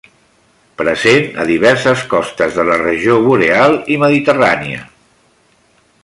[0.81, 4.81] Present a diverses costes de la regió Boreal i Mediterrània.